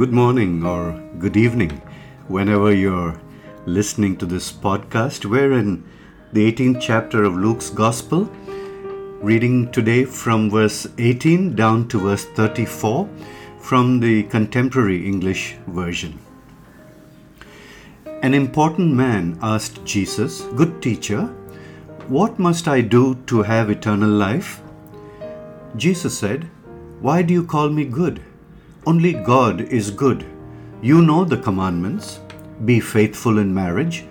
[0.00, 1.72] good morning or good evening
[2.26, 3.20] whenever you're
[3.66, 5.26] listening to this podcast.
[5.26, 5.84] We're in
[6.32, 8.24] the 18th chapter of Luke's Gospel,
[9.20, 13.10] reading today from verse 18 down to verse 34
[13.58, 16.18] from the contemporary English version.
[18.22, 21.24] An important man asked Jesus, Good teacher,
[22.08, 24.62] what must I do to have eternal life?
[25.76, 26.50] Jesus said,
[27.00, 28.22] Why do you call me good?
[28.90, 30.24] Only God is good.
[30.82, 32.18] You know the commandments
[32.64, 34.04] be faithful in marriage,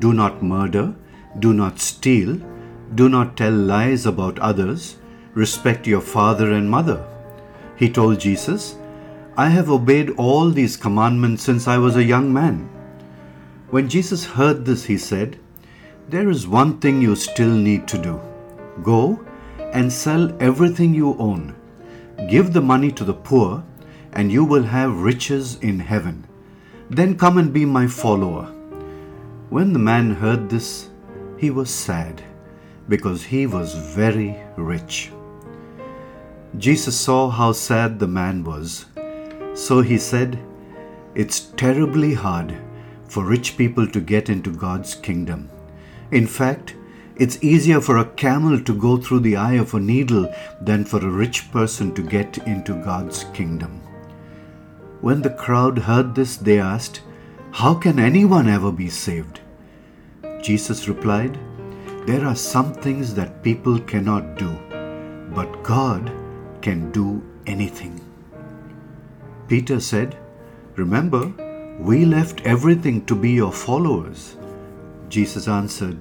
[0.00, 0.92] do not murder,
[1.38, 2.40] do not steal,
[2.96, 4.96] do not tell lies about others,
[5.34, 6.98] respect your father and mother.
[7.76, 8.76] He told Jesus,
[9.36, 12.68] I have obeyed all these commandments since I was a young man.
[13.70, 15.38] When Jesus heard this, he said,
[16.08, 18.20] There is one thing you still need to do.
[18.82, 19.24] Go
[19.72, 21.54] and sell everything you own.
[22.28, 23.62] Give the money to the poor
[24.14, 26.26] and you will have riches in heaven.
[26.88, 28.46] Then come and be my follower.
[29.50, 30.88] When the man heard this,
[31.38, 32.22] he was sad,
[32.88, 35.10] because he was very rich.
[36.58, 38.86] Jesus saw how sad the man was,
[39.54, 40.38] so he said,
[41.14, 42.56] It's terribly hard
[43.08, 45.50] for rich people to get into God's kingdom.
[46.10, 46.76] In fact,
[47.16, 50.98] it's easier for a camel to go through the eye of a needle than for
[50.98, 53.83] a rich person to get into God's kingdom.
[55.04, 57.02] When the crowd heard this, they asked,
[57.52, 59.40] How can anyone ever be saved?
[60.40, 61.38] Jesus replied,
[62.06, 64.48] There are some things that people cannot do,
[65.34, 66.10] but God
[66.62, 68.00] can do anything.
[69.46, 70.16] Peter said,
[70.76, 71.30] Remember,
[71.78, 74.38] we left everything to be your followers.
[75.10, 75.98] Jesus answered,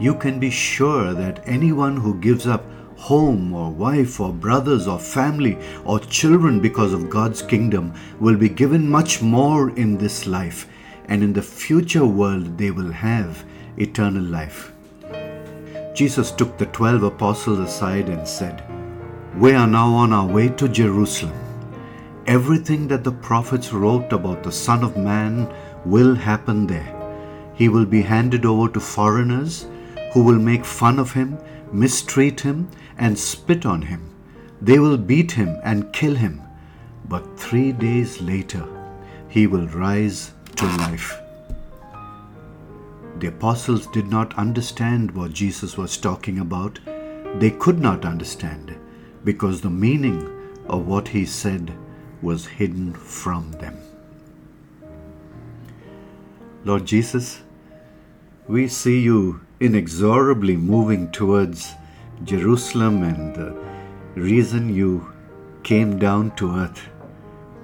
[0.00, 2.64] You can be sure that anyone who gives up
[2.98, 8.48] home or wife or brothers or family or children because of God's kingdom will be
[8.48, 10.66] given much more in this life,
[11.06, 13.44] and in the future world they will have
[13.76, 14.72] eternal life.
[15.94, 18.62] Jesus took the twelve apostles aside and said,
[19.36, 21.34] We are now on our way to Jerusalem.
[22.26, 25.52] Everything that the prophets wrote about the Son of Man
[25.84, 26.94] will happen there.
[27.54, 29.66] He will be handed over to foreigners
[30.12, 31.38] who will make fun of him
[31.72, 34.14] mistreat him, and spit on him.
[34.60, 36.42] They will beat him and kill him,
[37.08, 38.66] but three days later
[39.28, 41.16] he will rise to life.
[43.18, 46.78] The apostles did not understand what Jesus was talking about.
[47.36, 48.76] They could not understand
[49.24, 50.28] because the meaning
[50.68, 51.76] of what he said
[52.22, 53.76] was hidden from them.
[56.64, 57.42] Lord Jesus,
[58.46, 61.74] we see you inexorably moving towards
[62.22, 65.12] Jerusalem and the reason you
[65.64, 66.88] came down to earth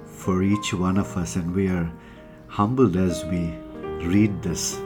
[0.05, 1.89] for each one of us, and we are
[2.47, 3.53] humbled as we
[4.05, 4.77] read this.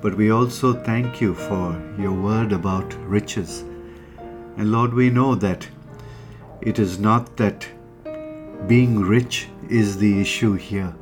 [0.00, 3.64] But we also thank you for your word about riches.
[4.56, 5.68] And Lord, we know that
[6.62, 7.68] it is not that
[8.66, 10.94] being rich is the issue here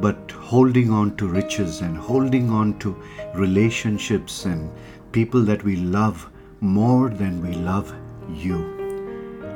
[0.00, 2.96] but holding on to riches and holding on to
[3.34, 4.70] relationships and
[5.12, 6.28] people that we love
[6.60, 7.94] more than we love
[8.30, 8.56] you.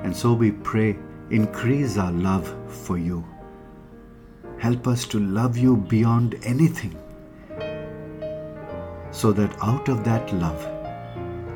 [0.03, 0.97] And so we pray,
[1.31, 3.25] increase our love for you.
[4.59, 6.97] Help us to love you beyond anything,
[9.11, 10.67] so that out of that love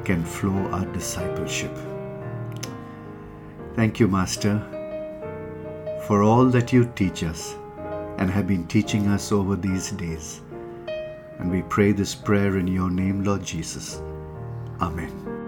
[0.05, 1.77] can flow our discipleship.
[3.75, 4.59] Thank you, Master,
[6.07, 7.57] for all that you teach us
[8.19, 10.41] and have been teaching us over these days.
[11.39, 14.01] And we pray this prayer in your name, Lord Jesus.
[14.81, 15.44] Amen.